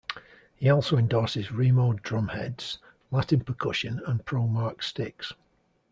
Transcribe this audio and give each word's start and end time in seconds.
He 0.55 0.67
also 0.67 0.97
endorses 0.97 1.51
Remo 1.51 1.93
drumheads, 1.93 2.79
Latin 3.11 3.41
Percussion 3.41 4.01
and 4.07 4.25
Pro-Mark 4.25 4.81
sticks. 4.81 5.33